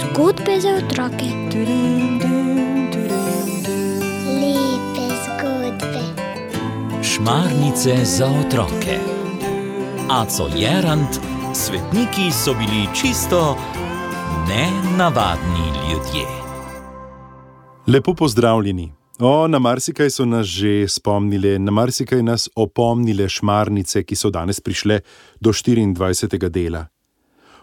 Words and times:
Zgodbe 0.00 0.60
za 0.60 0.68
otroke. 0.68 1.26
Lepe 4.40 5.06
zgodbe. 5.24 6.02
Šmarnice 7.02 8.04
za 8.04 8.26
otroke. 8.26 8.98
Aco 10.10 10.48
Jerant, 10.56 11.18
svetniki 11.54 12.30
so 12.44 12.54
bili 12.54 12.88
čisto 12.94 13.56
nenavadni 14.48 15.66
ljudje. 15.90 16.26
Lepo 17.86 18.14
pozdravljeni. 18.14 18.92
O, 19.16 19.48
na 19.48 19.58
marsikaj 19.58 20.10
so 20.12 20.24
nas 20.28 20.44
že 20.44 20.84
spomnili, 20.88 21.56
na 21.58 21.72
marsikaj 21.72 22.20
nas 22.22 22.50
opomnile 22.52 23.24
šmarnice, 23.28 24.02
ki 24.04 24.12
so 24.12 24.28
danes 24.28 24.60
prišle 24.60 25.00
do 25.40 25.56
24. 25.56 26.50
dela. 26.52 26.84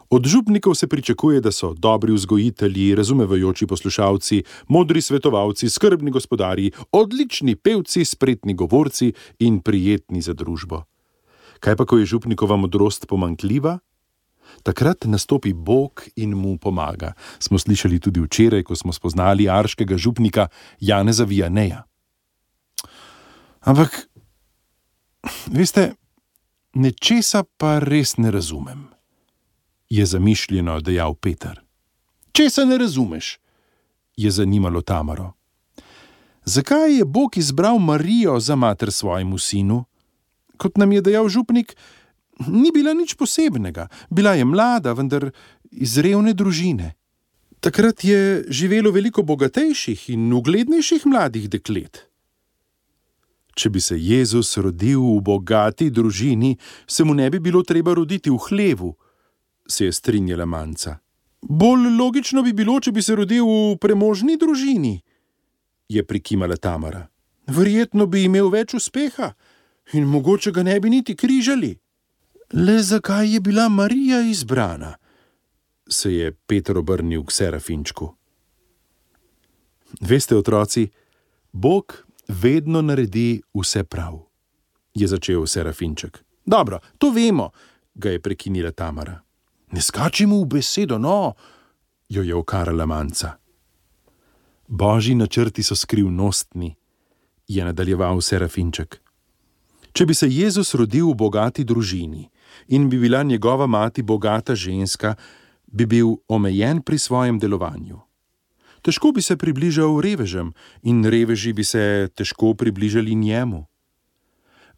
Od 0.09 0.25
župnikov 0.25 0.73
se 0.75 0.87
pričakuje, 0.87 1.41
da 1.41 1.51
so 1.51 1.73
dobri 1.73 2.13
vzgojitelji, 2.13 2.95
razumevajoči 2.95 3.67
poslušalci, 3.67 4.43
modri 4.67 5.01
svetovalci, 5.01 5.69
skrbni 5.69 6.11
gospodarji, 6.11 6.71
odlični 6.91 7.55
pevci, 7.55 8.05
spretni 8.05 8.53
govorci 8.53 9.13
in 9.39 9.61
prijetni 9.61 10.21
za 10.21 10.33
družbo. 10.33 10.83
Kaj 11.59 11.75
pa, 11.75 11.85
ko 11.85 11.97
je 11.97 12.05
župnikova 12.05 12.57
modrost 12.57 13.05
pomankljiva? 13.07 13.77
Takrat 14.63 15.05
nastopi 15.05 15.53
Bog 15.53 16.03
in 16.15 16.35
mu 16.37 16.57
pomaga. 16.57 17.13
Smo 17.39 17.59
slišali 17.59 17.99
tudi 17.99 18.21
včeraj, 18.21 18.63
ko 18.63 18.75
smo 18.75 18.93
spoznali 18.93 19.49
arškega 19.49 19.97
župnika 19.97 20.47
Janeza 20.79 21.23
Vijaneja. 21.23 21.83
Ampak, 23.61 24.07
veste, 25.47 25.93
nečesa 26.73 27.43
pa 27.57 27.79
res 27.79 28.17
ne 28.17 28.31
razumem, 28.31 28.87
je 29.89 30.05
zamišljeno 30.05 30.81
dejal 30.81 31.15
Peter. 31.15 31.61
Česa 32.31 32.65
ne 32.65 32.77
razumeš? 32.77 33.39
je 34.15 34.31
zanimalo 34.31 34.81
Tamaro. 34.81 35.33
Zakaj 36.45 36.97
je 36.97 37.05
Bog 37.05 37.37
izbral 37.37 37.79
Marijo 37.79 38.39
za 38.39 38.55
mater 38.55 38.91
svojemu 38.91 39.37
sinu? 39.37 39.85
Kot 40.57 40.77
nam 40.77 40.91
je 40.91 41.01
dejal 41.01 41.29
župnik, 41.29 41.75
ni 42.47 42.71
bila 42.71 42.93
nič 42.93 43.15
posebnega, 43.15 43.87
bila 44.09 44.33
je 44.33 44.45
mlada, 44.45 44.93
vendar 44.93 45.31
iz 45.71 45.97
revne 45.97 46.33
družine. 46.33 46.93
Takrat 47.63 48.03
je 48.03 48.43
živelo 48.49 48.91
veliko 48.91 49.23
bogatejših 49.23 50.09
in 50.09 50.33
uglednejših 50.33 51.05
mladih 51.05 51.47
deklet. 51.49 52.09
Če 53.55 53.69
bi 53.69 53.81
se 53.81 53.95
Jezus 53.95 54.57
rodil 54.57 54.99
v 54.99 55.21
bogati 55.21 55.89
družini, 55.93 56.57
se 56.87 57.03
mu 57.03 57.13
ne 57.13 57.29
bi 57.29 57.39
bilo 57.39 57.61
treba 57.63 57.93
roditi 57.93 58.29
v 58.29 58.39
hlevu, 58.49 58.95
se 59.67 59.85
je 59.85 59.93
strinjala 59.93 60.45
manjca. 60.45 60.97
Bolj 61.41 61.87
logično 61.99 62.41
bi 62.43 62.53
bilo, 62.53 62.79
če 62.79 62.91
bi 62.91 63.01
se 63.01 63.15
rodil 63.15 63.45
v 63.45 63.77
premožni 63.77 64.37
družini, 64.37 64.97
je 65.89 66.03
prikimala 66.03 66.57
Tamara. 66.57 67.07
Verjetno 67.47 68.07
bi 68.07 68.23
imel 68.23 68.49
več 68.49 68.73
uspeha 68.73 69.33
in 69.93 70.07
mogoče 70.07 70.51
ga 70.51 70.63
ne 70.63 70.79
bi 70.79 70.89
niti 70.89 71.15
križali. 71.15 71.75
Le 72.53 72.83
zakaj 72.83 73.33
je 73.33 73.39
bila 73.39 73.69
Marija 73.69 74.21
izbrana? 74.21 74.95
se 75.87 76.13
je 76.13 76.31
Peter 76.31 76.77
obrnil 76.77 77.23
k 77.23 77.31
Serafinčku. 77.31 78.15
Veste, 80.01 80.35
otroci, 80.37 80.89
Bog 81.51 82.05
vedno 82.27 82.81
naredi 82.81 83.41
vse 83.53 83.83
prav, 83.83 84.19
je 84.93 85.07
začel 85.07 85.45
Serafinček. 85.45 86.23
Dobro, 86.45 86.79
to 86.97 87.11
vemo, 87.11 87.49
ga 87.93 88.09
je 88.09 88.21
prekinila 88.21 88.71
Tamara. 88.71 89.21
Ne 89.71 89.81
skačimo 89.81 90.41
v 90.41 90.45
besedo, 90.45 90.97
no, 90.97 91.33
jo 92.09 92.23
je 92.23 92.35
okarala 92.35 92.85
manjca. 92.85 93.37
Božji 94.67 95.15
načrti 95.15 95.63
so 95.63 95.75
skrivnostni, 95.75 96.75
je 97.47 97.65
nadaljeval 97.65 98.21
Serafinček. 98.21 99.02
Če 99.93 100.05
bi 100.09 100.13
se 100.17 100.27
Jezus 100.29 100.73
rodil 100.73 101.11
v 101.11 101.17
bogati 101.17 101.63
družini 101.63 102.29
in 102.67 102.89
bi 102.89 102.97
bila 102.97 103.23
njegova 103.23 103.67
mati 103.67 104.01
bogata 104.01 104.55
ženska, 104.55 105.15
bi 105.67 105.85
bil 105.85 106.15
omejen 106.27 106.81
pri 106.81 106.97
svojem 106.97 107.39
delovanju. 107.39 107.99
Težko 108.81 109.11
bi 109.15 109.21
se 109.21 109.37
približal 109.37 110.01
revežem 110.01 110.53
in 110.83 111.05
reveži 111.05 111.53
bi 111.53 111.63
se 111.63 112.09
težko 112.15 112.53
približali 112.53 113.15
njemu. 113.15 113.65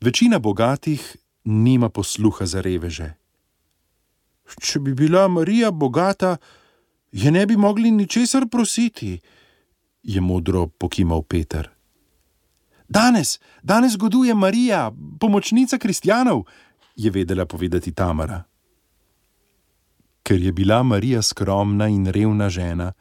Večina 0.01 0.39
bogatih 0.39 1.15
nima 1.43 1.89
posluha 1.89 2.45
za 2.45 2.61
reveže. 2.61 3.13
Če 4.61 4.79
bi 4.79 4.93
bila 4.93 5.27
Marija 5.27 5.71
bogata, 5.71 6.37
je 7.11 7.31
ne 7.31 7.45
bi 7.45 7.57
mogli 7.57 7.91
ničesar 7.91 8.45
prositi, 8.51 9.19
je 10.03 10.21
modro 10.21 10.67
pokimal 10.67 11.23
Peter. 11.23 11.74
Danes, 12.88 13.40
danes 13.63 13.97
goduje 13.97 14.34
Marija, 14.34 14.91
pomočnica 15.19 15.78
kristjanov, 15.78 16.44
je 16.96 17.12
vedela 17.12 17.46
povedati 17.46 17.91
Tamara. 17.91 18.44
Ker 20.23 20.41
je 20.41 20.51
bila 20.51 20.84
Marija 20.84 21.22
skromna 21.22 21.88
in 21.88 22.06
revna 22.06 22.50
žena, 22.50 22.94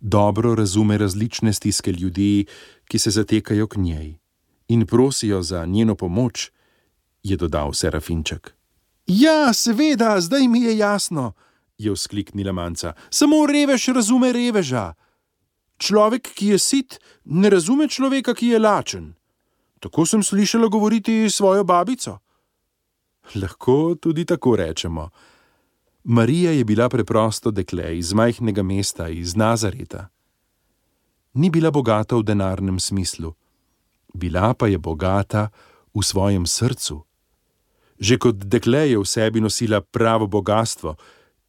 dobro 0.00 0.54
razume 0.54 0.98
različne 0.98 1.52
stiske 1.52 1.92
ljudi, 1.92 2.46
ki 2.84 2.98
se 2.98 3.10
zatekajo 3.10 3.66
k 3.66 3.76
njej 3.76 4.14
in 4.68 4.86
prosijo 4.86 5.42
za 5.42 5.66
njeno 5.66 5.94
pomoč, 5.94 6.50
je 7.22 7.36
dodal 7.36 7.72
Serafinček. 7.72 8.54
Ja, 9.06 9.52
seveda, 9.52 10.20
zdaj 10.20 10.48
mi 10.48 10.62
je 10.62 10.78
jasno, 10.78 11.32
je 11.78 11.92
vzkliknila 11.92 12.52
manjca. 12.52 12.92
Samo 13.10 13.46
revež 13.46 13.88
razume 13.88 14.32
reveža. 14.32 14.94
Človek, 15.78 16.32
ki 16.34 16.46
je 16.46 16.58
sit, 16.58 16.98
ne 17.24 17.50
razume 17.50 17.88
človeka, 17.88 18.34
ki 18.34 18.46
je 18.46 18.58
lačen. 18.58 19.14
Tako 19.86 20.06
sem 20.06 20.22
slišala 20.22 20.66
govoriti 20.68 21.30
svojo 21.30 21.64
babico. 21.64 22.18
Lahko 23.34 23.94
tudi 24.00 24.24
tako 24.24 24.56
rečemo. 24.56 25.10
Marija 26.04 26.50
je 26.50 26.64
bila 26.64 26.88
preprosto 26.88 27.50
dekle 27.50 27.98
iz 27.98 28.12
majhnega 28.12 28.62
mesta, 28.62 29.08
iz 29.08 29.36
Nazareta. 29.36 30.08
Ni 31.34 31.50
bila 31.50 31.70
bogata 31.70 32.16
v 32.16 32.22
denarnem 32.22 32.80
smislu, 32.80 33.34
bila 34.14 34.54
pa 34.54 34.66
je 34.66 34.78
bogata 34.78 35.48
v 35.94 36.02
svojem 36.02 36.46
srcu. 36.46 37.04
Že 37.98 38.18
kot 38.18 38.34
dekle 38.36 38.90
je 38.90 38.98
v 38.98 39.06
sebi 39.06 39.40
nosila 39.40 39.80
pravo 39.80 40.26
bogatstvo, 40.26 40.96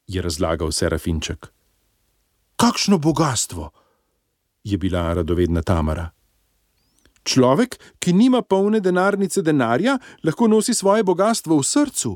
je 0.07 0.21
razlagal 0.21 0.71
Serafinček. 0.71 1.49
Kakšno 2.55 2.97
bogatstvo? 2.97 3.71
je 4.63 4.77
bila 4.77 5.13
radovedna 5.13 5.61
Tamara. 5.61 6.16
Človek, 7.27 7.75
ki 7.99 8.13
nima 8.15 8.41
polne 8.41 8.79
denarnice 8.79 9.41
denarja, 9.43 9.97
lahko 10.23 10.47
nosi 10.47 10.73
svoje 10.73 11.03
bogatstvo 11.03 11.57
v 11.59 11.63
srcu, 11.63 12.11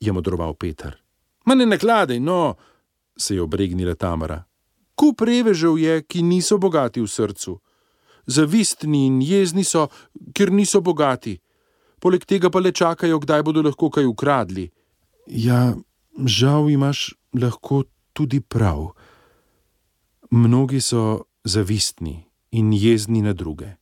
je 0.00 0.12
modroval 0.12 0.54
Peter. 0.54 0.94
Ma 1.46 1.54
ne 1.54 1.66
nakladaj, 1.66 2.20
no, 2.20 2.54
se 3.18 3.34
je 3.34 3.42
obregnila 3.42 3.94
Tamara. 3.94 4.44
Kup 4.94 5.20
revežev 5.20 5.78
je, 5.78 6.02
ki 6.02 6.22
niso 6.22 6.58
bogati 6.58 7.00
v 7.00 7.08
srcu. 7.08 7.58
Zavistni 8.26 9.06
in 9.06 9.20
jezni 9.22 9.64
so, 9.64 9.88
ker 10.36 10.52
niso 10.52 10.80
bogati. 10.80 11.38
Poleg 12.00 12.24
tega 12.24 12.50
pa 12.50 12.60
le 12.60 12.72
čakajo, 12.72 13.18
kdaj 13.18 13.42
bodo 13.42 13.64
lahko 13.64 13.90
kaj 13.90 14.06
ukradli. 14.06 14.70
Ja, 15.26 15.74
žal 16.24 16.70
imaš 16.70 17.10
lahko 17.34 17.82
tudi 18.12 18.40
prav. 18.40 18.92
Mnogi 20.30 20.80
so 20.80 21.24
zavistni 21.44 22.20
in 22.50 22.72
jezni 22.72 23.22
na 23.22 23.32
druge. 23.32 23.79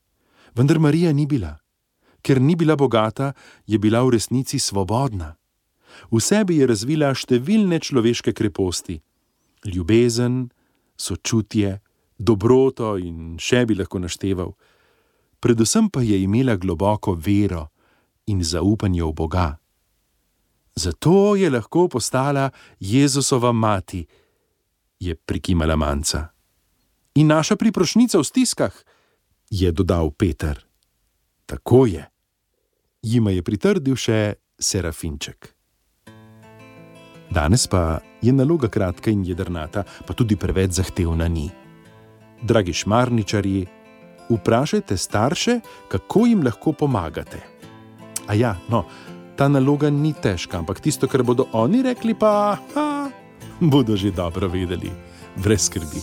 Vendar 0.58 0.78
Marija 0.78 1.12
ni 1.12 1.26
bila. 1.26 1.56
Ker 2.22 2.40
ni 2.40 2.56
bila 2.56 2.76
bogata, 2.76 3.32
je 3.66 3.78
bila 3.78 4.02
v 4.02 4.10
resnici 4.10 4.58
svobodna. 4.58 5.36
V 6.10 6.18
sebi 6.18 6.58
je 6.58 6.66
razvila 6.66 7.12
številne 7.14 7.78
človeške 7.78 8.34
kreposti: 8.34 8.98
ljubezen, 9.62 10.48
sočutje, 10.98 11.78
dobroto 12.18 12.96
in 12.98 13.38
še 13.38 13.62
bi 13.70 13.78
lahko 13.78 14.02
našteval. 14.02 14.50
Predvsem 15.38 15.94
pa 15.94 16.02
je 16.02 16.18
imela 16.26 16.58
globoko 16.58 17.14
vero 17.14 17.70
in 18.26 18.42
zaupanje 18.42 19.06
v 19.06 19.14
Boga. 19.14 19.48
Zato 20.74 21.38
je 21.38 21.50
lahko 21.50 21.86
postala 21.86 22.50
Jezusova 22.82 23.52
mati, 23.54 24.02
je 24.98 25.14
prikimala 25.14 25.78
manjca. 25.78 26.34
In 27.14 27.30
naša 27.30 27.54
priprošnica 27.54 28.18
v 28.18 28.26
stiskah 28.26 28.74
je 29.50 29.72
dodal 29.72 30.10
Peter. 30.10 30.58
Tako 31.46 31.86
je. 31.86 32.04
Jima 33.02 33.30
je 33.30 33.42
pritrdil 33.42 33.96
še 33.96 34.34
Serafinček. 34.58 35.54
Danes 37.30 37.66
pa 37.68 38.00
je 38.22 38.32
naloga 38.32 38.68
kratka 38.68 39.10
in 39.10 39.24
jedrnata, 39.24 39.84
pa 40.06 40.14
tudi 40.16 40.36
preveč 40.36 40.80
zahtevna 40.80 41.28
ni. 41.28 41.50
Dragi 42.42 42.72
šmarničarji, 42.72 43.66
vprašajte 44.30 44.96
starše, 44.96 45.60
kako 45.92 46.26
jim 46.26 46.42
lahko 46.44 46.72
pomagate. 46.72 47.40
A 48.28 48.34
ja, 48.34 48.56
no, 48.68 48.84
Ta 49.38 49.46
naloga 49.46 49.86
ni 49.86 50.10
težka, 50.10 50.58
ampak 50.58 50.80
tisto, 50.82 51.06
kar 51.06 51.22
bodo 51.22 51.46
oni 51.54 51.78
rekli, 51.86 52.10
pa 52.18 52.58
ha, 52.74 53.06
bodo 53.62 53.94
že 53.94 54.10
dobro 54.10 54.50
vedeli, 54.50 54.90
brez 55.38 55.70
skrbi. 55.70 56.02